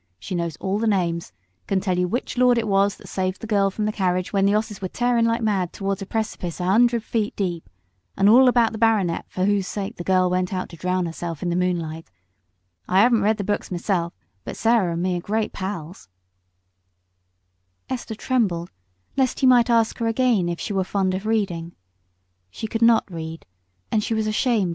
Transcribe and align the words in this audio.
She 0.17 0.33
knows 0.33 0.55
all 0.55 0.79
the 0.79 0.87
names, 0.87 1.31
can 1.67 1.79
tell 1.79 1.95
you 1.99 2.07
which 2.07 2.35
lord 2.35 2.57
it 2.57 2.67
was 2.67 2.95
that 2.97 3.07
saved 3.07 3.39
the 3.39 3.45
girl 3.45 3.69
from 3.69 3.85
the 3.85 3.91
carriage 3.91 4.33
when 4.33 4.47
the 4.47 4.55
'osses 4.55 4.81
were 4.81 4.87
tearing 4.87 5.25
like 5.25 5.43
mad 5.43 5.71
towards 5.73 6.01
a 6.01 6.07
precipice 6.07 6.59
a 6.59 6.63
'undred 6.63 7.03
feet 7.03 7.35
deep, 7.35 7.69
and 8.17 8.27
all 8.27 8.47
about 8.47 8.71
the 8.71 8.79
baronet 8.79 9.25
for 9.29 9.45
whose 9.45 9.67
sake 9.67 9.97
the 9.97 10.03
girl 10.03 10.27
went 10.27 10.55
out 10.55 10.69
to 10.69 10.75
drown 10.75 11.05
herself 11.05 11.43
in 11.43 11.51
the 11.51 11.55
moonlight, 11.55 12.09
I 12.87 13.01
'aven't 13.05 13.21
read 13.21 13.37
the 13.37 13.43
books 13.43 13.69
mesel', 13.69 14.11
but 14.43 14.57
Sarah 14.57 14.93
and 14.93 15.03
me 15.03 15.17
are 15.17 15.21
great 15.21 15.53
pals," 15.53 16.09
Esther 17.87 18.15
trembled 18.15 18.71
lest 19.15 19.41
he 19.41 19.45
might 19.45 19.69
ask 19.69 19.99
her 19.99 20.07
again 20.07 20.49
if 20.49 20.59
she 20.59 20.73
were 20.73 20.83
fond 20.83 21.13
of 21.13 21.27
reading; 21.27 21.75
she 22.49 22.65
could 22.65 22.81
not 22.81 23.03
read. 23.07 23.45